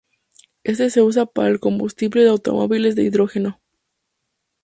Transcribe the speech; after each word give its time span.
Este 0.63 0.89
se 0.89 1.03
usa 1.03 1.27
para 1.27 1.49
el 1.49 1.59
combustible 1.59 2.23
de 2.23 2.29
automóviles 2.31 2.95
de 2.95 3.03
hidrógeno. 3.03 3.61